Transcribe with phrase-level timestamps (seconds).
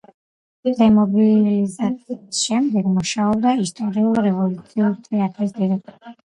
[0.79, 6.21] დემობილიზაციის შემდეგ მუშაობდა ისტორიულ-რევოლუციური თეატრის დირექტორად.